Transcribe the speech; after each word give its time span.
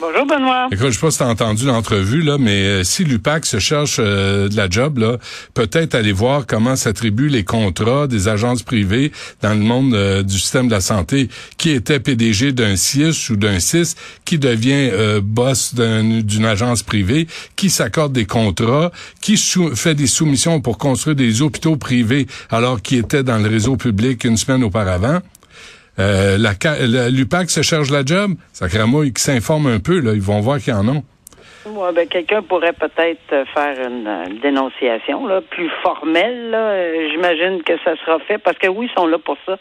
Bonjour 0.00 0.26
Benoît. 0.26 0.66
Écoute, 0.72 0.88
je 0.88 0.94
sais 0.94 1.00
pas 1.00 1.10
si 1.12 1.18
t'as 1.18 1.28
entendu 1.28 1.66
l'entrevue, 1.66 2.22
là, 2.22 2.36
mais 2.36 2.62
euh, 2.64 2.84
si 2.84 3.04
l'UPAC 3.04 3.46
se 3.46 3.60
cherche 3.60 3.96
euh, 4.00 4.48
de 4.48 4.56
la 4.56 4.68
job, 4.68 4.98
là, 4.98 5.18
peut-être 5.54 5.94
aller 5.94 6.10
voir 6.12 6.46
comment 6.46 6.74
s'attribuent 6.74 7.28
les 7.28 7.44
contrats 7.44 8.08
des 8.08 8.26
agences 8.26 8.64
privées 8.64 9.12
dans 9.40 9.54
le 9.54 9.60
monde 9.60 9.94
euh, 9.94 10.22
du 10.24 10.38
système 10.38 10.66
de 10.66 10.72
la 10.72 10.80
santé. 10.80 11.28
Qui 11.58 11.70
était 11.70 12.00
PDG 12.00 12.52
d'un 12.52 12.74
CIS 12.76 13.30
ou 13.30 13.36
d'un 13.36 13.60
CIS, 13.60 13.94
qui 14.24 14.38
devient 14.38 14.90
boss 15.22 15.74
d'un- 15.74 16.20
d'une 16.20 16.44
agence 16.44 16.82
privée, 16.82 17.28
qui 17.54 17.70
s'accorde 17.70 18.12
des 18.12 18.26
contrats, 18.26 18.90
qui 19.20 19.36
fait 19.74 19.94
des 19.94 20.08
soumissions 20.08 20.60
pour 20.60 20.76
construire 20.76 21.14
des 21.16 21.40
hôpitaux 21.40 21.76
privés 21.76 22.26
alors 22.50 22.82
qu'il 22.82 22.98
était 22.98 23.22
dans 23.22 23.38
le 23.38 23.48
réseau 23.48 23.76
public 23.76 24.24
une 24.24 24.36
semaine 24.36 24.64
auparavant. 24.64 25.20
Euh, 25.98 26.38
la, 26.38 27.10
l'UPAC 27.10 27.50
se 27.50 27.62
cherche 27.62 27.90
la 27.90 28.04
job, 28.04 28.32
sacrément, 28.52 29.02
qui 29.02 29.22
s'informent 29.22 29.68
un 29.68 29.80
peu, 29.80 30.00
là, 30.00 30.12
ils 30.14 30.22
vont 30.22 30.40
voir 30.40 30.58
qu'ils 30.58 30.74
en 30.74 30.88
ont. 30.88 31.04
Ouais, 31.66 31.92
ben, 31.94 32.06
quelqu'un 32.06 32.42
pourrait 32.42 32.74
peut-être 32.74 33.32
euh, 33.32 33.44
faire 33.54 33.88
une, 33.88 34.38
dénonciation 34.40 35.26
là, 35.26 35.40
plus 35.40 35.70
formelle. 35.82 36.50
là. 36.50 36.58
Euh, 36.58 37.08
J'imagine 37.10 37.62
que 37.62 37.72
ça 37.84 37.96
sera 38.04 38.18
fait 38.20 38.38
parce 38.38 38.58
que 38.58 38.68
oui, 38.68 38.88
ils 38.90 39.00
sont 39.00 39.06
là 39.06 39.18
pour 39.18 39.38
ça, 39.46 39.56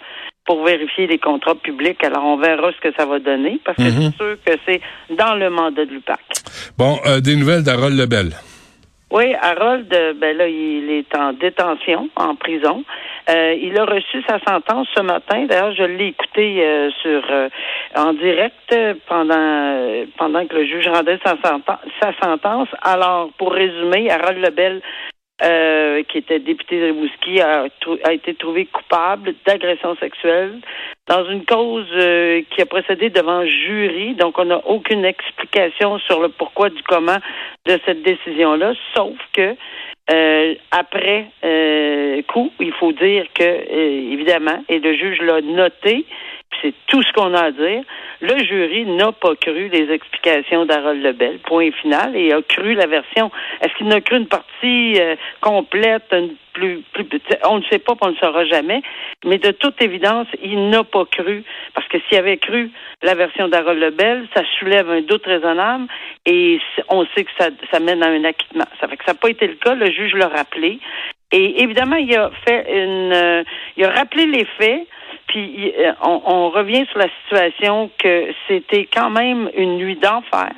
pour 0.45 0.65
vérifier 0.65 1.07
les 1.07 1.17
contrats 1.17 1.55
publics. 1.55 2.03
Alors, 2.03 2.25
on 2.25 2.37
verra 2.37 2.71
ce 2.73 2.81
que 2.89 2.93
ça 2.97 3.05
va 3.05 3.19
donner 3.19 3.59
parce 3.63 3.77
que 3.77 3.89
c'est 3.89 4.15
sûr 4.17 4.35
que 4.45 4.53
c'est 4.65 4.81
dans 5.15 5.35
le 5.35 5.49
mandat 5.49 5.85
de 5.85 5.91
l'UPAC. 5.91 6.19
Bon, 6.77 6.99
euh, 7.05 7.21
des 7.21 7.37
nouvelles 7.37 7.63
d'Harold 7.63 7.97
Lebel. 7.97 8.33
Oui, 9.13 9.35
Harold, 9.39 9.93
euh, 9.93 10.13
ben 10.19 10.35
là, 10.35 10.47
il 10.47 10.89
est 10.89 11.15
en 11.15 11.33
détention, 11.33 12.09
en 12.15 12.33
prison. 12.33 12.83
Euh, 13.29 13.55
il 13.61 13.77
a 13.77 13.85
reçu 13.85 14.23
sa 14.27 14.39
sentence 14.39 14.87
ce 14.95 15.01
matin. 15.01 15.45
D'ailleurs, 15.45 15.71
je 15.75 15.83
l'ai 15.83 16.07
écouté 16.07 16.65
euh, 16.65 16.89
sur 16.99 17.21
euh, 17.29 17.47
en 17.95 18.13
direct 18.13 18.75
pendant 19.07 19.35
euh, 19.37 20.05
pendant 20.17 20.47
que 20.47 20.55
le 20.55 20.65
juge 20.65 20.87
rendait 20.87 21.19
sa, 21.23 21.35
senten- 21.35 21.77
sa 22.01 22.11
sentence. 22.23 22.69
Alors, 22.81 23.29
pour 23.37 23.53
résumer, 23.53 24.09
Harold 24.09 24.39
Lebel, 24.39 24.81
euh, 25.41 26.03
qui 26.03 26.19
était 26.19 26.39
député 26.39 26.79
de 26.79 26.85
Rimouski, 26.85 27.41
a, 27.41 27.65
a 28.03 28.13
été 28.13 28.33
trouvé 28.35 28.65
coupable 28.65 29.33
d'agression 29.45 29.95
sexuelle 29.95 30.59
dans 31.07 31.25
une 31.25 31.43
cause 31.45 31.87
euh, 31.93 32.41
qui 32.51 32.61
a 32.61 32.65
précédé 32.65 33.09
devant 33.09 33.45
jury. 33.45 34.13
Donc, 34.15 34.37
on 34.37 34.45
n'a 34.45 34.65
aucune 34.67 35.05
explication 35.05 35.99
sur 35.99 36.21
le 36.21 36.29
pourquoi 36.29 36.69
du 36.69 36.81
comment 36.83 37.17
de 37.65 37.79
cette 37.85 38.03
décision-là, 38.03 38.73
sauf 38.95 39.17
que 39.33 39.55
euh, 40.11 40.55
après 40.71 41.27
euh, 41.45 42.21
coup, 42.23 42.51
il 42.59 42.73
faut 42.73 42.91
dire 42.91 43.25
que, 43.33 43.43
euh, 43.43 44.11
évidemment, 44.11 44.63
et 44.67 44.79
le 44.79 44.93
juge 44.93 45.21
l'a 45.21 45.41
noté, 45.41 46.05
c'est 46.63 46.73
tout 46.87 47.03
ce 47.03 47.11
qu'on 47.11 47.33
a 47.33 47.43
à 47.45 47.51
dire, 47.51 47.83
le 48.21 48.37
jury 48.43 48.85
n'a 48.85 49.11
pas 49.11 49.35
cru 49.35 49.67
les 49.67 49.91
explications 49.91 50.65
d'Harold 50.65 51.03
Lebel, 51.03 51.39
point 51.39 51.71
final, 51.71 52.15
et 52.15 52.31
a 52.31 52.41
cru 52.41 52.73
la 52.73 52.87
version. 52.87 53.29
Est-ce 53.61 53.73
qu'il 53.75 53.87
n'a 53.87 54.01
cru 54.01 54.17
une 54.17 54.27
partie 54.27 54.95
euh, 54.99 55.15
complète, 55.41 56.05
une 56.13 56.35
plus, 56.53 56.83
plus? 56.93 57.05
On 57.45 57.57
ne 57.57 57.63
sait 57.63 57.79
pas, 57.79 57.93
on 58.01 58.11
ne 58.11 58.15
saura 58.15 58.45
jamais, 58.45 58.81
mais 59.25 59.39
de 59.39 59.51
toute 59.51 59.81
évidence, 59.81 60.27
il 60.41 60.69
n'a 60.69 60.83
pas 60.83 61.05
cru, 61.05 61.43
parce 61.73 61.87
que 61.87 61.97
s'il 62.07 62.17
avait 62.17 62.37
cru 62.37 62.71
la 63.01 63.15
version 63.15 63.49
d'Harold 63.49 63.79
Lebel, 63.79 64.27
ça 64.33 64.43
soulève 64.57 64.89
un 64.89 65.01
doute 65.01 65.25
raisonnable, 65.25 65.87
et 66.25 66.59
on 66.89 67.05
sait 67.15 67.25
que 67.25 67.31
ça, 67.37 67.49
ça 67.71 67.79
mène 67.79 68.01
à 68.03 68.07
un 68.07 68.23
acquittement. 68.23 68.65
Ça 68.79 68.87
fait 68.87 68.97
que 68.97 69.03
ça 69.05 69.11
n'a 69.13 69.19
pas 69.19 69.29
été 69.29 69.47
le 69.47 69.55
cas, 69.55 69.75
le 69.75 69.91
juge 69.91 70.13
l'a 70.13 70.29
rappelé. 70.29 70.79
Et 71.31 71.63
évidemment, 71.63 71.95
il 71.95 72.15
a 72.15 72.29
fait 72.47 72.65
une, 72.69 73.11
euh, 73.11 73.43
il 73.75 73.83
a 73.85 73.89
rappelé 73.89 74.27
les 74.27 74.45
faits, 74.45 74.87
puis 75.27 75.73
euh, 75.77 75.93
on, 76.01 76.49
revient 76.49 76.85
sur 76.91 76.99
la 76.99 77.07
situation 77.23 77.89
que 77.97 78.27
c'était 78.47 78.87
quand 78.93 79.09
même 79.09 79.49
une 79.55 79.77
nuit 79.77 79.95
d'enfer 79.95 80.51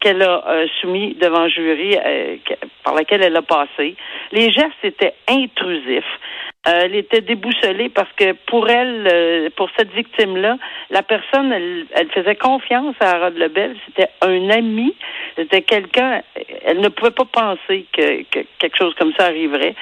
qu'elle 0.00 0.22
a 0.22 0.44
euh, 0.48 0.66
soumis 0.80 1.14
devant 1.14 1.48
jury, 1.48 1.96
euh, 1.96 2.36
par 2.84 2.94
laquelle 2.94 3.22
elle 3.22 3.36
a 3.36 3.42
passé. 3.42 3.96
Les 4.32 4.50
gestes 4.50 4.82
étaient 4.82 5.14
intrusifs. 5.28 6.18
Elle 6.64 6.94
était 6.96 7.20
déboussolée 7.20 7.88
parce 7.88 8.12
que 8.16 8.32
pour 8.46 8.68
elle, 8.68 9.50
pour 9.56 9.70
cette 9.76 9.90
victime-là, 9.92 10.58
la 10.90 11.02
personne, 11.02 11.52
elle, 11.52 12.10
faisait 12.12 12.34
confiance 12.34 12.94
à 13.00 13.12
Harold 13.12 13.38
Lebel. 13.38 13.76
C'était 13.86 14.10
un 14.20 14.50
ami, 14.50 14.94
c'était 15.36 15.62
quelqu'un. 15.62 16.22
Elle 16.64 16.80
ne 16.80 16.88
pouvait 16.88 17.12
pas 17.12 17.24
penser 17.24 17.86
que 17.92 18.22
quelque 18.58 18.76
chose 18.76 18.94
comme 18.96 19.12
ça 19.18 19.26
arriverait. 19.26 19.76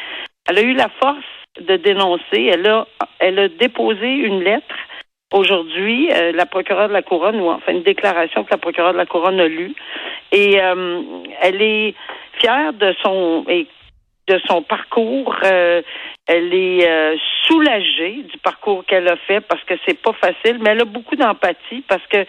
Elle 0.48 0.58
a 0.58 0.62
eu 0.62 0.74
la 0.74 0.88
force 1.00 1.24
de 1.60 1.76
dénoncer. 1.76 2.50
Elle 2.52 2.66
a, 2.66 2.86
elle 3.18 3.38
a 3.38 3.48
déposé 3.48 4.06
une 4.06 4.42
lettre 4.42 4.74
aujourd'hui, 5.32 6.10
euh, 6.12 6.32
la 6.32 6.46
procureure 6.46 6.88
de 6.88 6.92
la 6.92 7.02
couronne, 7.02 7.40
ou 7.40 7.48
enfin 7.48 7.72
une 7.72 7.82
déclaration 7.82 8.44
que 8.44 8.50
la 8.50 8.58
procureure 8.58 8.92
de 8.92 8.98
la 8.98 9.06
couronne 9.06 9.40
a 9.40 9.48
lue, 9.48 9.74
et 10.32 10.60
euh, 10.60 11.02
elle 11.40 11.60
est 11.60 11.94
fière 12.40 12.72
de 12.72 12.94
son 13.02 13.44
et 13.48 13.66
de 14.28 14.40
son 14.46 14.62
parcours. 14.62 15.36
Euh, 15.44 15.82
elle 16.26 16.52
est 16.52 16.88
euh, 16.88 17.16
soulagée 17.46 18.24
du 18.24 18.38
parcours 18.38 18.84
qu'elle 18.84 19.08
a 19.08 19.16
fait 19.16 19.40
parce 19.40 19.62
que 19.64 19.74
c'est 19.86 20.00
pas 20.00 20.12
facile, 20.12 20.58
mais 20.60 20.70
elle 20.70 20.82
a 20.82 20.84
beaucoup 20.84 21.16
d'empathie 21.16 21.82
parce 21.88 22.04
que 22.08 22.26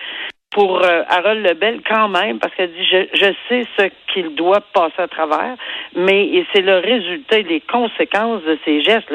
pour 0.58 0.84
euh, 0.84 1.04
Harold 1.08 1.46
Lebel 1.46 1.82
quand 1.88 2.10
même, 2.10 2.40
parce 2.40 2.56
qu'elle 2.56 2.74
dit 2.74 2.84
je, 2.84 3.06
je 3.14 3.32
sais 3.48 3.64
ce 3.78 3.84
qu'il 4.12 4.34
doit 4.34 4.62
passer 4.74 5.04
à 5.04 5.08
travers, 5.08 5.56
mais 5.96 6.44
c'est 6.52 6.64
le 6.64 6.80
résultat 6.80 7.42
les 7.42 7.62
conséquences 7.62 8.42
de 8.42 8.58
ses 8.66 8.82
gestes. 8.82 9.08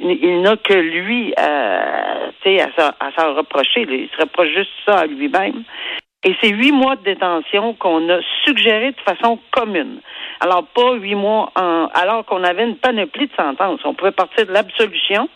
Il, 0.00 0.40
n'a 0.42 0.56
que 0.56 0.74
lui 0.74 1.32
euh, 1.38 2.30
à, 2.44 2.68
s'en- 2.76 2.94
à 2.98 3.12
s'en 3.16 3.34
reprocher. 3.34 3.86
Il 3.88 4.08
se 4.16 4.20
reproche 4.20 4.48
juste 4.48 4.72
ça 4.84 4.98
à 4.98 5.06
lui-même. 5.06 5.62
Et 6.24 6.34
c'est 6.42 6.50
huit 6.50 6.72
mois 6.72 6.96
de 6.96 7.04
détention 7.04 7.74
qu'on 7.74 8.08
a 8.08 8.18
suggéré 8.44 8.90
de 8.90 9.00
façon 9.02 9.38
commune. 9.52 10.00
Alors, 10.40 10.64
pas 10.74 10.94
huit 10.94 11.14
mois 11.14 11.52
en, 11.54 11.86
alors 11.94 12.24
qu'on 12.24 12.42
avait 12.42 12.64
une 12.64 12.76
panoplie 12.76 13.28
de 13.28 13.34
sentences. 13.36 13.80
On 13.84 13.94
pouvait 13.94 14.10
partir 14.10 14.46
de 14.46 14.52
l'absolution 14.52 15.28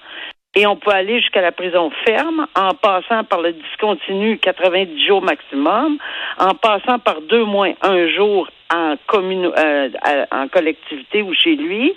et 0.55 0.67
on 0.67 0.77
peut 0.77 0.91
aller 0.91 1.21
jusqu'à 1.21 1.41
la 1.41 1.53
prison 1.53 1.91
ferme 2.07 2.47
en 2.57 2.75
passant 2.75 3.25
par 3.25 3.43
le 3.43 3.53
discontinu 3.53 4.39
90 4.39 5.07
jours 5.07 5.23
maximum, 5.23 5.99
en 6.39 6.55
passant 6.55 6.99
par 6.99 7.21
deux 7.23 7.45
mois, 7.45 7.69
un 7.83 8.09
jour 8.09 8.49
en, 8.73 8.95
commune, 9.07 9.51
euh, 9.57 9.89
en 10.31 10.49
collectivité 10.49 11.23
ou 11.23 11.35
chez 11.35 11.55
lui. 11.55 11.95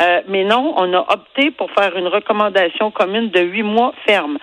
Euh, 0.00 0.22
mais 0.28 0.44
non, 0.44 0.74
on 0.76 0.92
a 0.94 1.00
opté 1.12 1.50
pour 1.50 1.70
faire 1.72 1.96
une 1.96 2.08
recommandation 2.08 2.90
commune 2.90 3.30
de 3.30 3.40
huit 3.40 3.62
mois 3.62 3.92
ferme. 4.06 4.38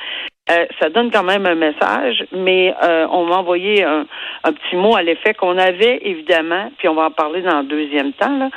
Euh, 0.50 0.66
ça 0.80 0.90
donne 0.90 1.12
quand 1.12 1.24
même 1.24 1.46
un 1.46 1.56
message, 1.56 2.26
mais 2.32 2.74
euh, 2.82 3.06
on 3.12 3.26
m'a 3.26 3.38
envoyé 3.38 3.84
un, 3.84 4.06
un 4.44 4.54
petit 4.54 4.76
mot 4.78 4.96
à 4.96 5.02
l'effet 5.02 5.34
qu'on 5.34 5.58
avait 5.58 6.00
évidemment, 6.04 6.72
puis 6.78 6.88
on 6.88 6.94
va 6.94 7.06
en 7.06 7.12
parler 7.12 7.42
dans 7.42 7.60
le 7.60 7.66
deuxième 7.66 8.14
temps, 8.14 8.38
là, 8.38 8.50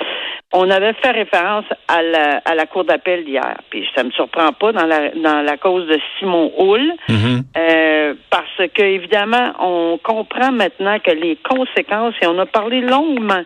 on 0.52 0.68
avait 0.68 0.94
fait 0.94 1.12
référence 1.12 1.64
à 1.86 2.02
la, 2.02 2.38
à 2.44 2.54
la 2.54 2.66
cour 2.66 2.84
d'appel 2.84 3.24
d'hier, 3.24 3.56
puis 3.70 3.88
ça 3.94 4.02
me 4.02 4.10
surprend 4.10 4.52
pas 4.52 4.72
dans 4.72 4.86
la, 4.86 5.10
dans 5.10 5.42
la 5.42 5.56
cause 5.56 5.86
de 5.86 5.98
Simon 6.18 6.52
Hull, 6.58 6.92
euh, 7.56 8.14
parce 8.30 8.68
que 8.74 8.82
évidemment, 8.82 9.52
on 9.60 9.98
comprend 10.02 10.50
maintenant 10.50 10.98
que 10.98 11.12
les 11.12 11.36
conséquences, 11.36 12.14
et 12.20 12.26
on 12.26 12.38
a 12.38 12.46
parlé 12.46 12.80
longuement 12.80 13.42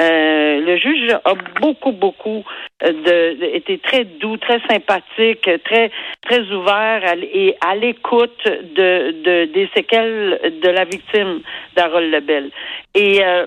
euh, 0.00 0.60
le 0.60 0.76
juge 0.76 1.10
a 1.24 1.34
beaucoup, 1.60 1.92
beaucoup 1.92 2.44
euh, 2.82 2.92
de, 2.92 3.40
de- 3.40 3.54
été 3.54 3.78
très 3.78 4.04
doux, 4.04 4.36
très 4.36 4.60
sympathique, 4.68 5.48
très, 5.64 5.90
très 6.22 6.40
ouvert 6.50 7.00
à 7.04 7.14
et 7.16 7.56
à 7.64 7.76
l'écoute 7.76 8.44
de, 8.44 9.12
de 9.22 9.44
des 9.52 9.68
séquelles 9.74 10.58
de 10.62 10.68
la 10.68 10.84
victime 10.84 11.42
d'Harold 11.76 12.10
Lebel. 12.12 12.50
Et 12.94 13.24
euh, 13.24 13.46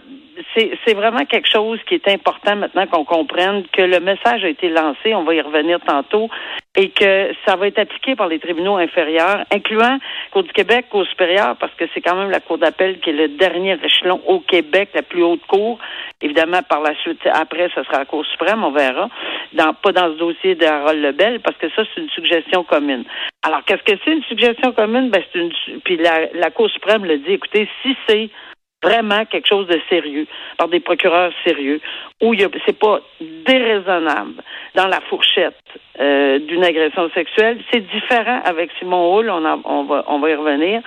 c'est 0.55 0.93
vraiment 0.93 1.25
quelque 1.25 1.49
chose 1.49 1.79
qui 1.87 1.95
est 1.95 2.07
important 2.07 2.55
maintenant 2.55 2.85
qu'on 2.87 3.05
comprenne 3.05 3.63
que 3.73 3.81
le 3.81 3.99
message 3.99 4.43
a 4.43 4.49
été 4.49 4.69
lancé, 4.69 5.13
on 5.15 5.23
va 5.23 5.33
y 5.33 5.41
revenir 5.41 5.79
tantôt, 5.81 6.29
et 6.77 6.89
que 6.89 7.31
ça 7.45 7.55
va 7.55 7.67
être 7.67 7.79
appliqué 7.79 8.15
par 8.15 8.27
les 8.27 8.37
tribunaux 8.37 8.77
inférieurs, 8.77 9.43
incluant 9.51 9.97
Cour 10.31 10.43
du 10.43 10.53
Québec, 10.53 10.85
Cour 10.89 11.05
supérieure, 11.07 11.57
parce 11.59 11.73
que 11.73 11.85
c'est 11.93 12.01
quand 12.01 12.15
même 12.15 12.29
la 12.29 12.39
Cour 12.39 12.59
d'appel 12.59 12.99
qui 12.99 13.09
est 13.09 13.13
le 13.13 13.29
dernier 13.29 13.77
échelon 13.83 14.21
au 14.27 14.39
Québec, 14.41 14.89
la 14.93 15.01
plus 15.01 15.23
haute 15.23 15.45
cour. 15.47 15.79
Évidemment, 16.21 16.61
par 16.61 16.81
la 16.81 16.95
suite, 17.01 17.19
après, 17.33 17.69
ce 17.73 17.83
sera 17.83 17.97
la 17.97 18.05
Cour 18.05 18.23
suprême, 18.27 18.63
on 18.63 18.71
verra. 18.71 19.09
Dans, 19.53 19.73
pas 19.73 19.91
dans 19.91 20.13
ce 20.13 20.19
dossier 20.19 20.53
de 20.53 20.65
Harold 20.65 21.01
Lebel, 21.01 21.39
parce 21.39 21.57
que 21.57 21.67
ça, 21.69 21.81
c'est 21.83 22.01
une 22.01 22.09
suggestion 22.09 22.63
commune. 22.63 23.05
Alors, 23.41 23.63
qu'est-ce 23.65 23.83
que 23.83 23.99
c'est 24.05 24.13
une 24.13 24.23
suggestion 24.23 24.71
commune? 24.71 25.09
Ben, 25.09 25.23
c'est 25.33 25.39
une, 25.39 25.51
puis 25.83 25.97
la, 25.97 26.27
la 26.35 26.51
Cour 26.51 26.69
suprême 26.69 27.05
le 27.05 27.17
dit, 27.17 27.33
écoutez, 27.33 27.67
si 27.81 27.97
c'est 28.07 28.29
vraiment 28.83 29.25
quelque 29.25 29.47
chose 29.47 29.65
de 29.67 29.81
sérieux 29.89 30.27
par 30.57 30.67
des 30.67 30.79
procureurs 30.79 31.31
sérieux 31.43 31.81
où 32.21 32.35
c'est 32.65 32.77
pas 32.77 33.01
déraisonnable 33.19 34.43
dans 34.75 34.87
la 34.87 35.01
fourchette 35.01 35.55
euh, 35.99 36.39
d'une 36.39 36.63
agression 36.63 37.09
sexuelle. 37.11 37.59
C'est 37.71 37.87
différent 37.87 38.41
avec 38.43 38.71
Simon 38.79 39.17
Hull 39.17 39.29
on, 39.29 39.45
en- 39.45 39.61
on 39.65 39.83
va 39.83 40.03
on 40.07 40.19
va 40.19 40.29
y 40.29 40.35
revenir. 40.35 40.81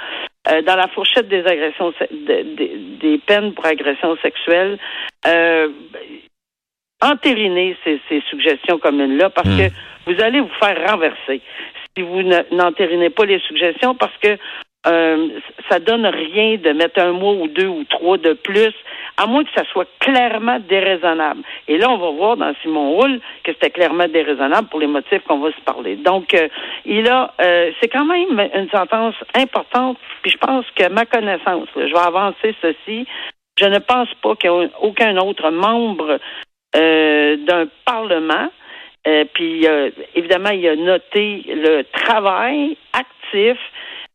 Euh, 0.48 0.62
dans 0.62 0.76
la 0.76 0.88
fourchette 0.88 1.28
des 1.28 1.44
agressions, 1.44 1.92
des 2.10 3.20
peines 3.26 3.52
pour 3.52 3.66
agression 3.66 4.16
sexuelle, 4.22 4.78
euh, 5.26 5.68
entériner 7.02 7.76
ces, 7.84 8.00
suggestions 8.30 8.78
communes-là 8.78 9.30
parce 9.30 9.48
hmm. 9.48 9.58
que 9.58 9.70
vous 10.06 10.22
allez 10.22 10.40
vous 10.40 10.50
faire 10.58 10.90
renverser 10.90 11.42
si 11.96 12.02
vous 12.02 12.22
n'entérinez 12.52 13.10
pas 13.10 13.24
les 13.24 13.40
suggestions 13.40 13.94
parce 13.94 14.16
que 14.18 14.38
euh, 14.86 15.28
ça 15.68 15.78
donne 15.78 16.06
rien 16.06 16.56
de 16.56 16.72
mettre 16.72 17.00
un 17.00 17.12
mois 17.12 17.34
ou 17.34 17.48
deux 17.48 17.66
ou 17.66 17.84
trois 17.84 18.16
de 18.16 18.32
plus, 18.32 18.72
à 19.20 19.26
moins 19.26 19.44
que 19.44 19.50
ça 19.54 19.64
soit 19.70 19.88
clairement 19.98 20.58
déraisonnable. 20.60 21.42
Et 21.68 21.76
là, 21.76 21.90
on 21.90 21.98
va 21.98 22.10
voir 22.10 22.36
dans 22.38 22.54
Simon 22.62 22.98
Hull 22.98 23.20
que 23.44 23.52
c'était 23.52 23.68
clairement 23.68 24.08
déraisonnable 24.08 24.68
pour 24.68 24.80
les 24.80 24.86
motifs 24.86 25.22
qu'on 25.28 25.40
va 25.40 25.50
se 25.52 25.60
parler. 25.60 25.96
Donc, 25.96 26.32
euh, 26.32 26.48
il 26.86 27.06
a, 27.06 27.34
euh, 27.42 27.70
c'est 27.80 27.88
quand 27.88 28.06
même 28.06 28.48
une 28.54 28.70
sentence 28.70 29.14
importante. 29.34 29.98
Puis 30.22 30.30
je 30.30 30.38
pense 30.38 30.64
que 30.74 30.88
ma 30.88 31.04
connaissance, 31.04 31.68
je 31.76 31.92
vais 31.92 31.98
avancer 31.98 32.54
ceci. 32.62 33.06
Je 33.58 33.66
ne 33.66 33.78
pense 33.78 34.08
pas 34.22 34.36
qu'il 34.36 34.50
y 34.50 34.54
ait 34.54 34.70
aucun 34.80 35.14
autre 35.18 35.50
membre 35.50 36.18
euh, 36.74 37.36
d'un 37.36 37.66
parlement. 37.84 38.48
puis 39.34 39.66
évidemment, 40.14 40.50
il 40.50 40.66
a 40.66 40.76
noté 40.76 41.44
le 41.46 41.82
travail 41.92 42.76
actif 42.94 43.58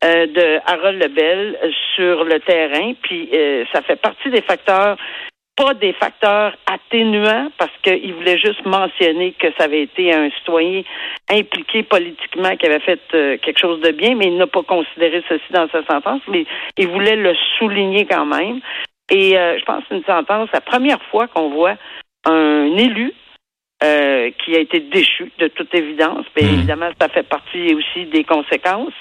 euh, 0.04 0.28
de 0.28 0.60
Harold 0.66 1.02
Lebel 1.02 1.58
sur 1.96 2.26
le 2.26 2.40
terrain, 2.42 2.94
puis 3.02 3.30
euh, 3.34 3.64
ça 3.74 3.82
fait 3.82 3.96
partie 3.96 4.30
des 4.30 4.42
facteurs 4.42 4.98
pas 5.58 5.74
des 5.74 5.94
facteurs 5.94 6.54
atténuants 6.70 7.48
parce 7.58 7.72
qu'il 7.82 8.14
voulait 8.14 8.38
juste 8.38 8.66
mentionner 8.66 9.32
que 9.40 9.48
ça 9.58 9.64
avait 9.64 9.84
été 9.84 10.14
un 10.14 10.30
citoyen 10.32 10.82
impliqué 11.30 11.82
politiquement 11.84 12.58
qui 12.58 12.66
avait 12.66 12.82
fait 12.82 13.00
euh, 13.14 13.38
quelque 13.38 13.60
chose 13.60 13.80
de 13.80 13.92
bien, 13.92 14.16
mais 14.16 14.26
il 14.26 14.36
n'a 14.36 14.48
pas 14.48 14.64
considéré 14.64 15.24
ceci 15.30 15.46
dans 15.52 15.70
sa 15.70 15.86
sentence, 15.86 16.22
mais 16.28 16.46
il 16.78 16.90
voulait 16.90 17.16
le 17.16 17.34
souligner 17.58 18.06
quand 18.06 18.26
même. 18.26 18.60
Et 19.10 19.30
je 19.30 19.64
pense 19.64 19.80
que 19.84 19.86
c'est 19.90 19.96
une 19.96 20.04
sentence, 20.04 20.50
la 20.52 20.60
première 20.60 21.02
fois 21.04 21.28
qu'on 21.28 21.52
voit 21.52 21.76
un 22.26 22.76
élu 22.76 23.14
euh, 23.86 24.30
qui 24.44 24.56
a 24.56 24.60
été 24.60 24.80
déchu 24.80 25.32
de 25.40 25.48
toute 25.48 25.74
évidence. 25.74 26.26
Mais 26.36 26.44
hmm. 26.44 26.54
évidemment, 26.54 26.90
ça 27.00 27.10
fait 27.10 27.28
partie 27.28 27.74
aussi 27.74 28.06
des 28.12 28.24
conséquences. 28.24 28.94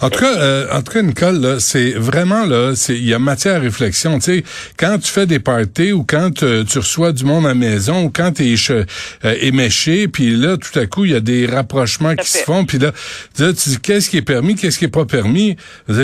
En 0.00 0.10
tout 0.10 0.20
cas, 0.20 0.36
euh, 0.38 0.66
en 0.72 0.82
tout 0.82 0.92
cas, 0.92 1.02
Nicole, 1.02 1.60
c'est 1.60 1.92
vraiment 1.92 2.44
là, 2.44 2.74
c'est 2.74 2.94
il 2.94 3.08
y 3.08 3.14
a 3.14 3.18
matière 3.18 3.56
à 3.56 3.60
réflexion. 3.60 4.18
Tu 4.18 4.24
sais, 4.24 4.44
quand 4.78 4.98
tu 4.98 5.10
fais 5.10 5.26
des 5.26 5.40
parties 5.40 5.92
ou 5.92 6.04
quand 6.04 6.42
euh, 6.42 6.64
tu 6.64 6.78
reçois 6.78 7.12
du 7.12 7.24
monde 7.24 7.46
à 7.46 7.48
la 7.48 7.54
maison 7.54 8.04
ou 8.04 8.10
quand 8.10 8.32
tu 8.32 8.44
es 8.44 9.46
éméché, 9.46 10.08
puis 10.08 10.30
là, 10.30 10.56
tout 10.56 10.78
à 10.78 10.86
coup, 10.86 11.04
il 11.04 11.12
y 11.12 11.16
a 11.16 11.20
des 11.20 11.46
rapprochements 11.46 12.14
qui 12.14 12.28
se 12.28 12.38
font, 12.38 12.64
puis 12.64 12.78
là, 12.78 12.92
tu 13.36 13.44
dis 13.52 13.80
qu'est-ce 13.80 14.10
qui 14.10 14.18
est 14.18 14.22
permis, 14.22 14.54
qu'est-ce 14.54 14.78
qui 14.78 14.86
est 14.86 14.88
pas 14.88 15.06
permis? 15.06 15.56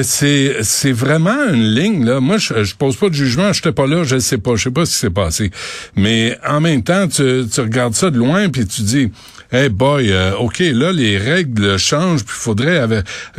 C'est 0.02 0.62
c'est 0.62 0.92
vraiment 0.92 1.52
une 1.52 1.74
ligne 1.74 2.04
là. 2.04 2.20
Moi, 2.20 2.38
je, 2.38 2.64
je 2.64 2.74
pose 2.74 2.96
pas 2.96 3.08
de 3.08 3.14
jugement. 3.14 3.52
Je 3.52 3.62
pas 3.70 3.86
là, 3.86 4.04
je 4.04 4.18
sais 4.18 4.38
pas, 4.38 4.56
je 4.56 4.64
sais 4.64 4.70
pas 4.70 4.86
ce 4.86 4.92
qui 4.92 4.98
s'est 4.98 5.10
passé. 5.10 5.50
Mais 5.96 6.38
en 6.46 6.60
même 6.60 6.82
temps, 6.82 7.08
tu, 7.08 7.44
tu 7.52 7.60
regardes 7.60 7.94
ça 7.94 8.10
loin, 8.24 8.48
puis 8.48 8.66
tu 8.66 8.82
dis, 8.82 9.12
hey 9.52 9.68
boy, 9.68 10.10
euh, 10.10 10.36
OK, 10.38 10.58
là, 10.60 10.92
les 10.92 11.18
règles 11.18 11.78
changent, 11.78 12.24
puis 12.24 12.34
il 12.36 12.42
faudrait 12.42 12.80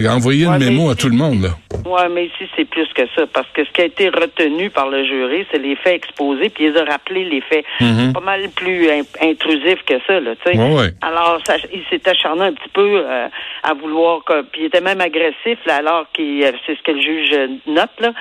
envoyer 0.08 0.46
le 0.46 0.60
mémo 0.60 0.90
à 0.90 0.96
tout 0.96 1.10
le 1.10 1.16
monde. 1.16 1.52
Oui, 1.86 2.02
mais 2.12 2.26
ici, 2.26 2.50
c'est 2.56 2.66
plus 2.66 2.88
que 2.94 3.04
ça, 3.16 3.28
parce 3.34 3.48
que 3.54 3.66
ce 3.66 3.72
qui 3.72 3.82
a 3.82 3.86
été 3.86 4.10
retenu 4.10 4.70
par 4.70 4.90
le 4.90 5.06
jury, 5.06 5.46
c'est 5.52 5.60
les 5.60 5.76
faits 5.76 5.96
exposés, 5.96 6.50
puis 6.50 6.66
ils 6.66 6.78
ont 6.78 6.86
rappelé 6.86 7.26
les 7.26 7.42
faits. 7.42 7.66
Mm-hmm. 7.82 8.14
Pas 8.14 8.22
mal 8.22 8.50
plus 8.56 8.90
intrusif 9.22 9.84
que 9.86 9.96
ça, 10.08 10.20
là, 10.20 10.36
tu 10.44 10.52
sais. 10.52 10.94
Alors, 11.02 11.40
ça, 11.46 11.56
il 11.74 11.84
s'est 11.90 12.08
acharné 12.08 12.44
un 12.44 12.54
petit 12.54 12.70
peu 12.74 13.04
euh, 13.06 13.28
à 13.64 13.74
vouloir, 13.74 14.24
puis 14.52 14.62
il 14.62 14.66
était 14.66 14.82
même 14.82 15.02
agressif, 15.02 15.60
là, 15.66 15.76
alors 15.78 16.06
qu'il, 16.14 16.44
euh, 16.44 16.52
c'est 16.66 16.78
ce 16.78 16.82
que 16.82 16.92
le 16.92 17.02
juge 17.02 17.32
note, 17.68 17.90
là, 18.00 18.14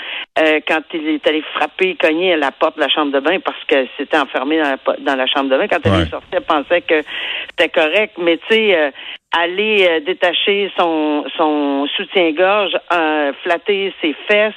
quand 0.66 0.82
il 0.92 1.08
est 1.08 1.26
allé 1.26 1.42
frapper, 1.54 1.96
cogner 2.00 2.34
à 2.34 2.36
la 2.36 2.50
porte 2.50 2.76
de 2.76 2.80
la 2.80 2.88
chambre 2.88 3.12
de 3.12 3.20
bain 3.20 3.38
parce 3.44 3.62
que 3.68 3.86
c'était 3.96 4.18
enfermé 4.18 4.58
dans 4.58 4.70
la, 4.70 4.96
dans 4.98 5.16
la 5.16 5.26
chambre 5.26 5.50
de 5.50 5.56
bain. 5.56 5.68
Quand 5.68 5.78
elle 5.84 6.06
est 6.06 6.10
sortie, 6.10 6.28
elle 6.48 6.56
pensait 6.56 6.82
que 6.82 7.02
c'était 7.50 7.68
correct, 7.68 8.14
mais 8.18 8.38
tu 8.48 8.54
sais, 8.54 8.76
euh, 8.76 8.90
aller 9.36 9.86
euh, 9.88 10.00
détacher 10.00 10.70
son, 10.76 11.24
soutien-gorge, 11.96 12.72
euh, 12.92 13.32
flatter 13.42 13.92
ses 14.00 14.14
fesses, 14.28 14.54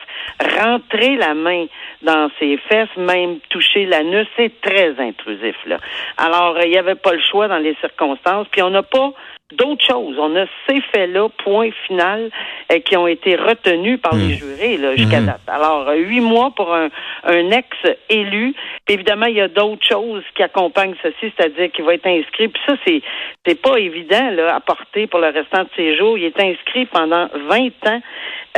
rentrer 0.60 1.16
la 1.16 1.34
main 1.34 1.66
dans 2.01 2.30
ses 2.39 2.57
fesses, 2.69 2.95
même 2.98 3.39
toucher 3.50 3.86
l'anus, 3.86 4.28
c'est 4.36 4.62
très 4.62 5.00
intrusif. 5.00 5.56
Là. 5.66 5.78
Alors, 6.18 6.57
il 6.63 6.69
n'y 6.69 6.78
avait 6.78 6.95
pas 6.95 7.13
le 7.13 7.22
choix 7.22 7.48
dans 7.48 7.57
les 7.57 7.75
circonstances, 7.81 8.48
puis 8.51 8.62
on 8.62 8.69
n'a 8.69 8.83
pas 8.83 9.12
d'autres 9.54 9.86
choses. 9.86 10.18
On 10.20 10.36
a 10.36 10.46
ces 10.68 10.82
faits-là, 10.82 11.30
point 11.44 11.70
final, 11.86 12.30
euh, 12.72 12.80
qui 12.80 12.98
ont 12.98 13.08
été 13.08 13.36
retenus 13.36 14.00
par 14.02 14.14
les 14.16 14.36
hmm. 14.36 14.38
jurés 14.38 14.78
là, 14.78 14.96
jusqu'à 14.96 15.22
hmm. 15.22 15.26
date. 15.28 15.42
Alors, 15.48 15.90
huit 15.96 16.20
mois 16.20 16.52
pour 16.56 16.74
un, 16.74 16.90
un 17.24 17.52
ex-élu. 17.52 18.54
Évidemment, 18.88 19.28
il 19.28 19.36
y 19.36 19.42
a 19.42 19.48
d'autres 19.48 19.86
choses 19.86 20.24
qui 20.36 20.44
accompagnent 20.44 20.96
ceci, 21.02 21.34
c'est-à-dire 21.38 21.72
qu'il 21.72 21.86
va 21.86 21.94
être 21.94 22.08
inscrit. 22.08 22.50
Puis 22.50 22.62
ça, 22.66 22.74
c'est 22.86 23.02
c'est 23.46 23.62
pas 23.62 23.78
évident 23.78 24.32
là, 24.32 24.56
à 24.56 24.60
porter 24.60 25.08
pour 25.08 25.20
le 25.20 25.28
restant 25.28 25.64
de 25.64 25.70
ses 25.76 25.96
jours. 25.96 26.18
Il 26.18 26.26
est 26.26 26.40
inscrit 26.40 26.86
pendant 26.86 27.28
20 27.50 27.68
ans 27.88 28.02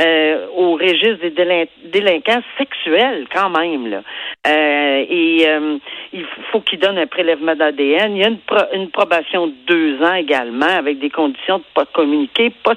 euh, 0.00 0.46
au 0.56 0.72
registre 0.76 1.20
des 1.20 1.68
délinquants 1.84 2.42
sexuels, 2.56 3.26
quand 3.34 3.50
même. 3.50 3.88
Là. 3.88 4.02
Euh, 4.46 5.04
et 5.08 5.44
euh, 5.46 5.78
il 6.12 6.24
faut 6.50 6.60
qu'il 6.60 6.78
donne 6.78 6.98
un 6.98 7.06
prélèvement 7.06 7.54
d'ADN. 7.54 8.16
Il 8.16 8.22
y 8.22 8.24
a 8.24 8.28
une, 8.28 8.38
une, 8.72 8.90
probation 8.90 9.48
de 9.48 9.52
deux 9.66 10.02
ans 10.02 10.14
également, 10.14 10.66
avec 10.66 11.00
des 11.00 11.10
conditions 11.10 11.58
de 11.58 11.64
pas 11.74 11.84
communiquer, 11.86 12.50
pas, 12.64 12.74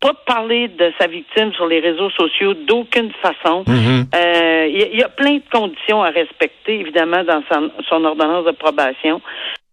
pas 0.00 0.12
de 0.12 0.18
parler 0.26 0.68
de 0.68 0.92
sa 1.00 1.06
victime 1.06 1.52
sur 1.54 1.66
les 1.66 1.80
réseaux 1.80 2.10
sociaux 2.10 2.54
d'aucune 2.54 3.10
façon. 3.22 3.64
Mm-hmm. 3.66 4.68
il, 4.68 4.98
y 4.98 5.02
a, 5.02 5.08
plein 5.08 5.36
de 5.36 5.42
conditions 5.50 6.02
à 6.02 6.10
respecter, 6.10 6.80
évidemment, 6.80 7.24
dans 7.24 7.42
son 7.88 8.04
ordonnance 8.04 8.44
de 8.44 8.52
probation 8.52 9.22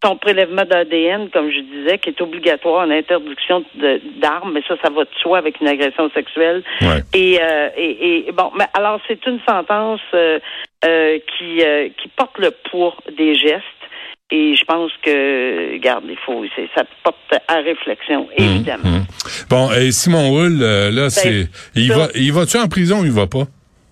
son 0.03 0.17
prélèvement 0.17 0.65
d'ADN, 0.65 1.29
comme 1.29 1.49
je 1.49 1.59
disais, 1.59 1.97
qui 1.97 2.09
est 2.09 2.21
obligatoire 2.21 2.85
en 2.85 2.91
interdiction 2.91 3.63
d'armes, 4.21 4.51
mais 4.53 4.61
ça, 4.67 4.75
ça 4.83 4.89
va 4.89 5.03
de 5.03 5.09
soi 5.21 5.37
avec 5.37 5.59
une 5.61 5.67
agression 5.67 6.09
sexuelle. 6.11 6.63
Et, 7.13 7.39
euh, 7.41 7.69
et, 7.77 8.27
et, 8.27 8.31
bon, 8.31 8.51
mais 8.57 8.65
alors 8.73 8.99
c'est 9.07 9.25
une 9.25 9.39
sentence 9.47 10.01
euh, 10.13 10.39
euh, 10.85 11.19
qui 11.37 11.63
qui 12.01 12.07
porte 12.15 12.37
le 12.37 12.51
poids 12.69 12.95
des 13.17 13.35
gestes. 13.35 13.63
Et 14.31 14.55
je 14.55 14.63
pense 14.65 14.91
que, 15.03 15.73
regarde, 15.73 16.05
il 16.09 16.17
faut, 16.17 16.43
ça 16.75 16.83
porte 17.03 17.17
à 17.47 17.55
réflexion, 17.57 18.23
mmh, 18.23 18.43
évidemment. 18.43 18.83
Mmh. 18.83 19.05
Bon, 19.47 19.71
et 19.71 19.91
Simon 19.91 20.35
Hull, 20.35 20.59
là, 20.59 20.89
ben, 20.89 21.09
c'est, 21.09 21.49
il 21.75 21.91
va, 21.91 22.07
il 22.15 22.33
va-tu 22.33 22.57
en 22.57 22.67
prison 22.67 23.01
ou 23.01 23.05
il 23.05 23.11
va 23.11 23.27
pas? 23.27 23.43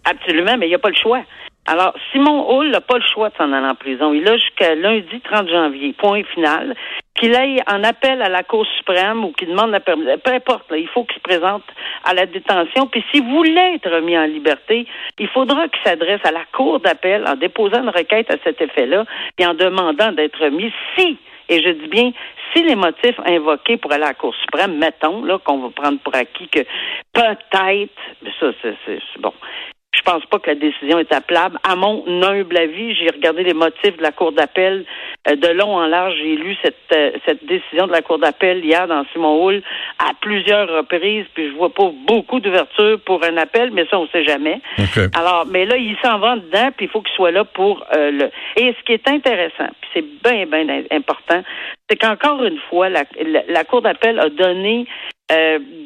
Absolument, 0.03 0.57
mais 0.57 0.65
il 0.65 0.69
n'y 0.69 0.75
a 0.75 0.79
pas 0.79 0.89
le 0.89 0.95
choix. 0.95 1.21
Alors, 1.67 1.93
Simon 2.11 2.49
Hull 2.49 2.71
n'a 2.71 2.81
pas 2.81 2.97
le 2.97 3.03
choix 3.13 3.29
de 3.29 3.35
s'en 3.35 3.51
aller 3.53 3.67
en 3.67 3.75
prison. 3.75 4.13
Il 4.13 4.27
a 4.27 4.35
jusqu'à 4.35 4.73
lundi 4.75 5.21
30 5.21 5.47
janvier, 5.47 5.94
point 5.94 6.23
final. 6.23 6.75
Qu'il 7.13 7.35
aille 7.35 7.61
en 7.71 7.83
appel 7.83 8.21
à 8.21 8.30
la 8.30 8.41
Cour 8.41 8.65
suprême 8.77 9.23
ou 9.23 9.31
qu'il 9.31 9.49
demande 9.49 9.69
la 9.69 9.80
permission, 9.80 10.18
peu 10.23 10.31
importe, 10.31 10.65
il 10.75 10.87
faut 10.87 11.03
qu'il 11.03 11.18
se 11.18 11.21
présente 11.21 11.63
à 12.03 12.13
la 12.15 12.25
détention. 12.25 12.87
Puis 12.87 13.03
s'il 13.11 13.23
voulait 13.23 13.75
être 13.75 13.91
remis 13.91 14.18
en 14.18 14.25
liberté, 14.25 14.87
il 15.19 15.27
faudra 15.27 15.68
qu'il 15.68 15.81
s'adresse 15.83 16.21
à 16.23 16.31
la 16.31 16.45
Cour 16.51 16.80
d'appel 16.80 17.23
en 17.27 17.35
déposant 17.35 17.83
une 17.83 17.89
requête 17.89 18.31
à 18.31 18.37
cet 18.44 18.59
effet-là 18.59 19.06
et 19.37 19.45
en 19.45 19.53
demandant 19.53 20.11
d'être 20.13 20.44
remis 20.44 20.73
si 20.97 21.18
et 21.49 21.61
je 21.61 21.69
dis 21.69 21.87
bien, 21.87 22.11
si 22.53 22.63
les 22.63 22.75
motifs 22.75 23.19
invoqués 23.25 23.75
pour 23.75 23.91
aller 23.91 24.06
à 24.06 24.07
la 24.07 24.13
Cour 24.13 24.33
suprême, 24.35 24.77
mettons, 24.77 25.23
là, 25.25 25.37
qu'on 25.37 25.57
va 25.57 25.69
prendre 25.69 25.99
pour 25.99 26.15
acquis 26.15 26.47
que 26.47 26.61
peut-être, 27.11 27.94
ça, 28.39 28.47
c'est 28.61 28.99
bon, 29.19 29.33
je 29.94 30.02
pense 30.04 30.26
pas 30.26 30.40
que 30.40 30.50
la 30.50 30.56
décision 30.56 31.00
est 31.00 31.14
appelable. 31.14 31.57
À 31.64 31.76
mon 31.76 32.06
humble 32.24 32.57
avis, 32.57 32.95
j'ai 32.95 33.10
regardé 33.10 33.44
les 33.44 33.54
motifs 33.54 33.98
de 33.98 34.02
la 34.02 34.12
Cour 34.12 34.31
d'appel 34.31 34.86
euh, 35.28 35.36
de 35.36 35.48
long 35.50 35.76
en 35.76 35.86
large. 35.86 36.16
J'ai 36.18 36.38
lu 36.38 36.56
cette, 36.64 36.78
euh, 36.94 37.12
cette 37.26 37.45
décision 37.45 37.88
de 37.88 37.92
la 37.92 38.02
Cour 38.02 38.18
d'appel 38.18 38.64
hier 38.64 38.88
dans 38.88 39.04
Simon 39.12 39.44
Hall 39.44 39.62
à 40.00 40.14
plusieurs 40.21 40.69
reprises, 40.69 41.26
puis 41.33 41.50
je 41.50 41.56
vois 41.56 41.74
pas 41.74 41.92
beaucoup 42.07 42.40
d'ouverture 42.40 43.02
pour 43.06 43.24
un 43.26 43.36
appel, 43.36 43.71
mais 43.71 43.86
ça, 43.92 44.00
on 44.00 44.07
sait 44.07 44.24
jamais. 44.24 44.62
Alors, 45.14 45.45
mais 45.52 45.66
là, 45.66 45.76
il 45.76 45.98
s'en 46.02 46.19
va 46.19 46.38
dedans, 46.38 46.69
puis 46.76 46.86
il 46.86 46.90
faut 46.90 47.02
qu'il 47.02 47.16
soit 47.16 47.31
là 47.31 47.44
pour 47.44 47.86
euh, 47.94 48.12
le... 48.12 48.31
Et 48.56 48.74
ce 48.80 48.83
qui 48.86 48.94
est 48.94 49.07
intéressant, 49.10 49.69
puis 49.81 49.90
c'est 49.94 50.06
bien, 50.24 50.45
bien 50.45 50.83
important, 50.92 51.44
c'est 51.90 51.98
qu'encore 51.98 52.44
une 52.45 52.60
fois, 52.69 52.88
la, 52.88 53.04
la 53.50 53.64
Cour 53.66 53.81
d'appel 53.81 54.19
a 54.19 54.30
donné 54.30 54.88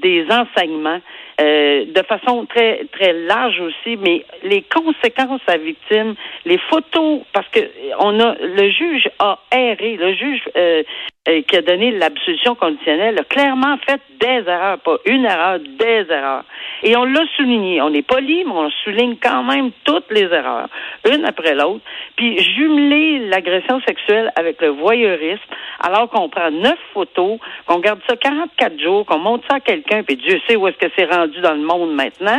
des 0.01 0.25
enseignements 0.29 1.01
euh, 1.41 1.85
de 1.85 2.01
façon 2.03 2.45
très 2.45 2.85
très 2.93 3.11
large 3.11 3.59
aussi, 3.59 3.97
mais 3.97 4.25
les 4.43 4.61
conséquences 4.61 5.41
à 5.47 5.57
victime, 5.57 6.15
les 6.45 6.57
photos, 6.57 7.23
parce 7.33 7.47
que 7.49 7.59
on 7.99 8.17
a 8.21 8.35
le 8.35 8.69
juge 8.69 9.09
a 9.19 9.39
erré, 9.51 9.97
le 9.97 10.13
juge 10.13 10.41
euh, 10.55 10.83
euh, 11.27 11.41
qui 11.41 11.57
a 11.57 11.61
donné 11.61 11.91
l'absolution 11.91 12.53
conditionnelle 12.53 13.17
a 13.19 13.23
clairement 13.23 13.77
fait 13.87 13.99
des 14.19 14.47
erreurs, 14.47 14.77
pas 14.79 14.97
une 15.05 15.25
erreur, 15.25 15.59
des 15.59 16.05
erreurs. 16.09 16.43
Et 16.83 16.95
on 16.95 17.03
l'a 17.03 17.23
souligné. 17.35 17.81
On 17.81 17.91
est 17.93 18.05
poli, 18.05 18.43
mais 18.45 18.51
on 18.51 18.69
souligne 18.83 19.15
quand 19.21 19.43
même 19.43 19.71
toutes 19.85 20.11
les 20.11 20.25
erreurs, 20.25 20.67
une 21.11 21.25
après 21.25 21.55
l'autre. 21.55 21.81
Puis 22.15 22.37
jumeler 22.55 23.27
l'agression 23.27 23.81
sexuelle 23.87 24.31
avec 24.35 24.61
le 24.61 24.69
voyeurisme, 24.69 25.41
alors 25.79 26.09
qu'on 26.09 26.29
prend 26.29 26.51
neuf 26.51 26.77
photos, 26.93 27.39
qu'on 27.65 27.79
garde 27.79 28.01
ça 28.07 28.15
44 28.15 28.79
jours, 28.79 29.05
qu'on 29.05 29.19
montre 29.19 29.45
ça 29.49 29.55
à 29.55 29.59
quelqu'un, 29.59 30.03
puis 30.03 30.17
Dieu 30.17 30.39
sait 30.47 30.55
où 30.55 30.67
est-ce 30.67 30.77
que 30.77 30.91
c'est 30.95 31.11
rendu 31.11 31.39
dans 31.41 31.53
le 31.53 31.65
monde 31.65 31.93
maintenant. 31.93 32.37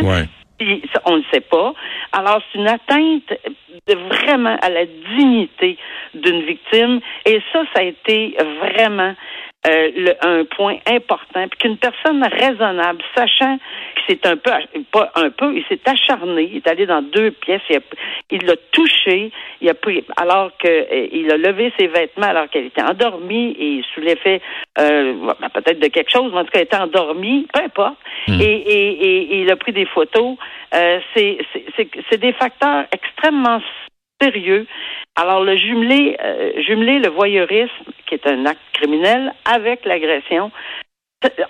On 1.04 1.16
ne 1.16 1.22
sait 1.32 1.40
pas. 1.40 1.74
Alors, 2.12 2.40
c'est 2.52 2.58
une 2.58 2.68
atteinte 2.68 3.32
vraiment 3.86 4.56
à 4.62 4.70
la 4.70 4.86
dignité 4.86 5.76
d'une 6.14 6.42
victime. 6.42 7.00
Et 7.24 7.40
ça, 7.52 7.64
ça 7.74 7.80
a 7.80 7.84
été 7.84 8.36
vraiment 8.60 9.14
euh, 9.68 9.90
le, 9.96 10.26
un 10.26 10.44
point 10.44 10.76
important. 10.86 11.46
Puis 11.48 11.58
qu'une 11.58 11.78
personne 11.78 12.22
raisonnable, 12.22 13.02
sachant 13.14 13.56
que 13.58 14.00
c'est 14.08 14.26
un 14.26 14.36
peu, 14.36 14.50
pas 14.92 15.10
un 15.14 15.30
peu, 15.30 15.54
il 15.56 15.64
s'est 15.68 15.80
acharné, 15.86 16.50
il 16.52 16.56
est 16.58 16.68
allé 16.68 16.86
dans 16.86 17.02
deux 17.02 17.30
pièces, 17.30 17.62
il 18.30 18.44
l'a 18.44 18.56
touché, 18.72 19.30
il 19.60 19.68
a 19.68 19.74
pris, 19.74 20.04
alors 20.16 20.50
que 20.58 20.68
euh, 20.68 21.08
il 21.12 21.30
a 21.32 21.36
levé 21.36 21.72
ses 21.78 21.86
vêtements 21.88 22.28
alors 22.28 22.48
qu'elle 22.48 22.66
était 22.66 22.82
endormie 22.82 23.56
et 23.58 23.82
sous 23.94 24.00
l'effet 24.00 24.40
euh, 24.78 25.14
ben, 25.40 25.48
peut-être 25.50 25.80
de 25.80 25.88
quelque 25.88 26.10
chose, 26.10 26.30
mais 26.32 26.40
en 26.40 26.44
tout 26.44 26.50
cas 26.50 26.60
elle 26.60 26.66
était 26.66 26.76
endormie, 26.76 27.46
peu 27.52 27.62
importe. 27.62 27.96
Hmm. 28.28 28.40
Et, 28.40 28.44
et, 28.44 29.32
et, 29.32 29.40
il 29.42 29.50
a 29.50 29.56
pris 29.56 29.72
des 29.72 29.86
photos. 29.86 30.36
Euh, 30.74 31.00
c'est 31.14 32.18
des 32.18 32.32
facteurs 32.34 32.84
extrêmement 32.92 33.60
sérieux. 34.20 34.66
Alors, 35.14 35.42
le 35.42 35.56
jumeler, 35.56 36.16
euh, 36.22 36.52
jumeler 36.62 36.98
le 36.98 37.08
voyeurisme, 37.08 37.84
qui 38.06 38.14
est 38.14 38.26
un 38.26 38.46
acte 38.46 38.60
criminel, 38.72 39.32
avec 39.44 39.84
l'agression, 39.84 40.50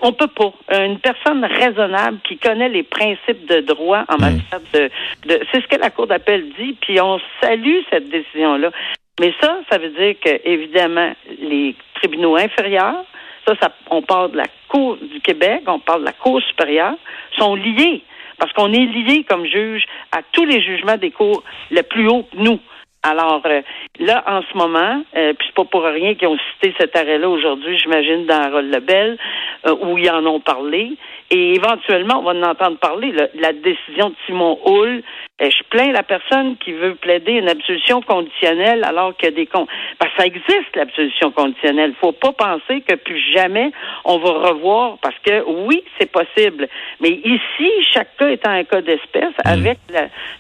on 0.01 0.13
peut 0.13 0.29
pas. 0.29 0.53
Une 0.71 0.99
personne 1.01 1.45
raisonnable 1.45 2.19
qui 2.25 2.39
connaît 2.39 2.69
les 2.69 2.83
principes 2.83 3.47
de 3.47 3.61
droit 3.61 4.05
en 4.09 4.17
hmm. 4.17 4.21
matière 4.21 4.61
de, 4.73 4.91
de 5.29 5.41
c'est 5.53 5.61
ce 5.61 5.67
que 5.67 5.77
la 5.77 5.91
Cour 5.91 6.07
d'appel 6.07 6.45
dit, 6.59 6.77
puis 6.81 7.01
on 7.01 7.21
salue 7.43 7.81
cette 7.91 8.09
décision-là. 8.09 8.71
Mais 9.21 9.33
ça, 9.41 9.59
ça 9.71 9.79
veut 9.79 9.91
dire 9.91 10.15
que, 10.21 10.41
évidemment, 10.45 11.13
les 11.41 11.75
tribunaux 11.95 12.37
inférieurs, 12.37 13.05
ça, 13.47 13.55
ça, 13.61 13.73
on 13.91 14.03
parle 14.03 14.33
de 14.33 14.37
la 14.37 14.47
Cour 14.69 14.97
du 14.97 15.21
Québec, 15.21 15.63
on 15.67 15.79
parle 15.79 16.01
de 16.01 16.07
la 16.07 16.13
Cour 16.13 16.41
supérieure, 16.43 16.97
sont 17.39 17.55
liés. 17.55 18.03
Parce 18.39 18.53
qu'on 18.53 18.73
est 18.73 18.87
liés 18.87 19.25
comme 19.25 19.47
juge 19.47 19.85
à 20.13 20.21
tous 20.33 20.45
les 20.45 20.61
jugements 20.63 20.97
des 20.97 21.11
cours 21.11 21.43
le 21.71 21.83
plus 21.83 22.09
haut 22.09 22.29
nous. 22.35 22.61
Alors 23.07 23.41
euh, 23.47 23.63
là, 24.01 24.25
en 24.27 24.43
ce 24.43 24.59
moment, 24.59 25.03
euh, 25.17 25.33
puis 25.35 25.47
c'est 25.47 25.55
pas 25.55 25.65
pour 25.65 25.85
rien 25.85 26.15
qu'ils 26.17 26.27
ont 26.27 26.39
cité 26.55 26.75
cet 26.79 26.97
arrêt-là 26.97 27.29
aujourd'hui, 27.29 27.79
j'imagine, 27.79 28.27
dans 28.27 28.41
Harold 28.41 28.75
Lebel, 28.75 29.17
euh, 29.67 29.77
où 29.81 29.97
ils 29.97 30.11
en 30.11 30.27
ont 30.27 30.41
parlé. 30.41 30.97
Et 31.31 31.55
éventuellement, 31.55 32.21
on 32.21 32.23
va 32.23 32.33
en 32.33 32.43
entendre 32.43 32.79
parler. 32.79 33.13
la 33.35 33.53
décision 33.53 34.11
de 34.11 34.15
Simon 34.27 34.59
Hull, 34.65 35.03
euh, 35.43 35.51
je 35.51 35.63
plains 35.69 35.93
la 35.93 36.03
personne 36.03 36.57
qui 36.57 36.73
veut 36.73 36.95
plaider 36.95 37.33
une 37.33 37.49
absolution 37.49 38.01
conditionnelle 38.01 38.83
alors 38.85 39.15
qu'il 39.17 39.29
y 39.29 39.33
a 39.33 39.35
des 39.35 39.47
con... 39.47 39.67
Parce 39.99 40.13
que 40.13 40.23
ça 40.23 40.27
existe, 40.27 40.75
l'absolution 40.75 41.31
conditionnelle. 41.31 41.93
Faut 42.01 42.13
pas 42.13 42.33
penser 42.33 42.81
que 42.81 42.95
plus 42.95 43.21
jamais 43.35 43.71
on 44.07 44.19
va 44.19 44.31
revoir, 44.49 44.97
parce 45.03 45.17
que 45.23 45.43
oui, 45.47 45.83
c'est 45.99 46.11
possible. 46.11 46.69
Mais 47.01 47.11
ici, 47.11 47.71
chaque 47.93 48.17
cas 48.17 48.31
étant 48.31 48.51
un 48.51 48.65
cas 48.65 48.81
d'espèce, 48.81 49.35
hmm. 49.45 49.49
avec 49.49 49.79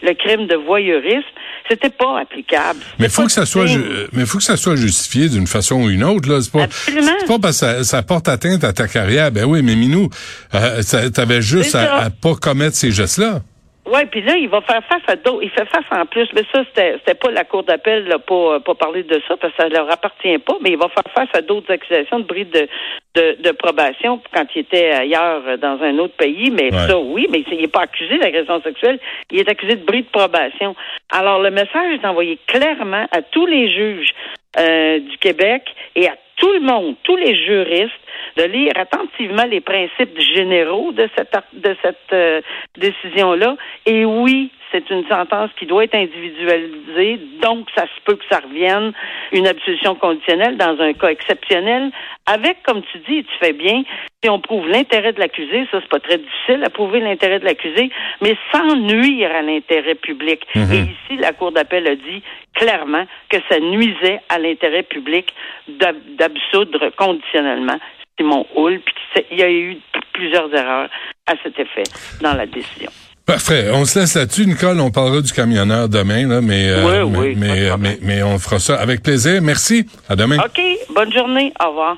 le 0.03 0.13
crime 0.15 0.47
de 0.47 0.57
voyeurisme, 0.57 1.29
c'était 1.69 1.91
pas 1.91 2.21
applicable. 2.21 2.56
Mais 2.99 3.09
faut 3.09 3.25
que 3.25 3.33
ça 3.33 3.47
soit, 3.47 3.67
mais 4.13 4.27
faut 4.27 4.39
que 4.39 4.45
ça 4.45 4.57
soit 4.57 4.77
justifié 4.77 5.29
d'une 5.29 5.47
façon 5.47 5.77
ou 5.83 5.91
une 5.91 6.05
autre. 6.05 6.29
Là, 6.29 6.41
c'est 6.41 6.53
pas, 6.53 6.67
c'est 6.71 7.27
pas 7.27 7.39
parce 7.39 7.61
que 7.61 7.83
ça, 7.83 8.03
porte 8.03 8.29
atteinte 8.29 8.65
à 8.65 8.73
ta 8.73 8.89
carrière. 8.89 9.31
Ben 9.31 9.45
oui, 9.45 9.63
mais 9.63 9.77
Minou, 9.77 10.09
euh, 10.55 10.83
t'avais 11.13 11.43
juste 11.43 11.75
à, 11.75 11.97
à 11.97 12.11
pas 12.11 12.35
commettre 12.35 12.77
ces 12.77 12.91
gestes-là. 12.91 13.43
Oui, 13.87 14.01
puis 14.11 14.21
là, 14.23 14.37
il 14.37 14.49
va 14.49 14.61
faire 14.63 14.83
face 14.85 15.03
à 15.07 15.15
d'autres. 15.15 15.43
Il 15.43 15.51
fait 15.51 15.65
face 15.67 15.85
en 15.93 16.07
plus, 16.07 16.29
mais 16.35 16.43
ça, 16.53 16.65
c'était, 16.67 16.95
c'était 16.99 17.15
pas 17.15 17.31
la 17.31 17.45
Cour 17.45 17.63
d'appel 17.63 18.07
là, 18.09 18.19
pour, 18.19 18.61
pour 18.65 18.77
parler 18.77 19.05
de 19.05 19.21
ça, 19.29 19.37
parce 19.37 19.55
que 19.55 19.63
ça 19.63 19.69
leur 19.69 19.91
appartient 19.91 20.39
pas, 20.39 20.57
mais 20.61 20.71
il 20.71 20.77
va 20.77 20.89
faire 20.89 21.13
face 21.15 21.29
à 21.35 21.41
d'autres 21.41 21.73
accusations 21.73 22.19
de 22.19 22.25
bris 22.25 22.47
de, 22.47 22.69
de, 23.15 23.37
de 23.41 23.51
probation 23.53 24.21
quand 24.35 24.47
il 24.55 24.61
était 24.61 24.91
ailleurs 24.91 25.59
dans 25.59 25.81
un 25.83 25.99
autre 25.99 26.17
pays. 26.17 26.51
Mais 26.51 26.71
ça, 26.73 26.99
oui, 26.99 27.27
mais 27.31 27.45
il 27.51 27.61
n'est 27.61 27.69
pas 27.69 27.83
accusé 27.83 28.19
d'agression 28.19 28.61
sexuelle, 28.63 28.99
il 29.31 29.39
est 29.39 29.49
accusé 29.49 29.77
de 29.77 29.85
bris 29.85 30.03
de 30.03 30.09
probation. 30.09 30.75
Alors, 31.13 31.41
le 31.41 31.51
message 31.51 31.95
est 31.95 32.07
envoyé 32.07 32.39
clairement 32.47 33.07
à 33.13 33.23
tous 33.23 33.47
les 33.47 33.71
juges 33.71 34.11
euh, 34.59 34.99
du 34.99 35.17
Québec 35.19 35.63
et 35.95 36.09
à 36.09 36.17
tout 36.37 36.53
le 36.53 36.61
monde, 36.61 36.97
tous 37.03 37.17
les 37.17 37.35
juristes, 37.45 37.93
de 38.37 38.43
lire 38.45 38.73
attentivement 38.77 39.45
les 39.45 39.61
principes 39.61 40.19
généraux 40.21 40.93
de 40.93 41.09
cette 41.17 41.35
de 41.55 41.77
cette 41.83 42.13
euh, 42.13 42.41
décision-là. 42.77 43.57
Et 43.87 44.05
oui, 44.05 44.51
c'est 44.73 44.91
une 44.91 45.07
sentence 45.09 45.51
qui 45.59 45.67
doit 45.67 45.85
être 45.85 45.95
individualisée, 45.95 47.21
donc 47.41 47.69
ça 47.75 47.85
se 47.85 48.01
peut 48.05 48.17
que 48.17 48.25
ça 48.31 48.41
revienne 48.41 48.93
une 49.33 49.47
absolution 49.47 49.95
conditionnelle 49.95 50.57
dans 50.57 50.79
un 50.81 50.93
cas 50.93 51.09
exceptionnel, 51.09 51.91
avec, 52.27 52.63
comme 52.63 52.83
tu 52.93 52.99
dis, 53.09 53.25
tu 53.25 53.39
fais 53.41 53.53
bien, 53.53 53.83
si 54.23 54.29
on 54.29 54.41
prouve 54.41 54.69
l'intérêt 54.69 55.13
de 55.13 55.21
l'accusé, 55.21 55.67
ça 55.71 55.79
c'est 55.81 55.89
pas 55.89 56.01
très 56.01 56.19
difficile 56.19 56.63
à 56.65 56.71
prouver 56.71 57.01
l'intérêt 57.01 57.39
de 57.39 57.45
l'accusé, 57.45 57.91
mais 58.21 58.37
sans 58.53 58.77
nuire 58.77 59.31
à 59.35 59.43
l'intérêt 59.43 59.95
public. 59.95 60.43
Mhm. 60.55 60.73
Et 60.73 60.79
ici, 60.79 61.21
la 61.21 61.33
Cour 61.33 61.53
d'appel 61.53 61.87
a 61.87 61.95
dit 61.95 62.23
clairement 62.55 63.05
que 63.29 63.37
ça 63.49 63.61
nuisait 63.61 64.21
à 64.29 64.39
l'intérêt 64.39 64.83
public 64.83 65.33
d'absoudre 65.69 66.91
conditionnellement 66.97 67.79
Simon 68.19 68.47
Hull, 68.57 68.81
puis 68.81 69.25
il 69.31 69.39
y 69.39 69.43
a 69.43 69.51
eu 69.51 69.77
plusieurs 70.13 70.53
erreurs 70.55 70.89
à 71.27 71.35
cet 71.43 71.59
effet 71.59 71.85
dans 72.21 72.35
la 72.35 72.47
décision. 72.47 72.91
Parfait. 73.27 73.71
On 73.73 73.85
se 73.85 73.99
laisse 73.99 74.15
là-dessus, 74.15 74.47
Nicole. 74.47 74.79
On 74.81 74.93
parlera 74.93 75.21
du 75.21 75.33
camionneur 75.33 75.89
demain, 75.89 76.29
là, 76.29 76.41
mais, 76.41 76.71
euh, 76.71 77.07
mais, 77.07 77.35
mais, 77.35 77.77
mais, 77.77 77.99
mais, 78.01 78.23
on 78.23 78.39
fera 78.39 78.61
ça 78.61 78.77
avec 78.77 79.03
plaisir. 79.03 79.43
Merci. 79.43 79.85
À 80.09 80.15
demain. 80.15 80.39
OK. 80.39 80.63
Bonne 80.95 81.13
journée. 81.13 81.53
Au 81.61 81.71
revoir. 81.71 81.97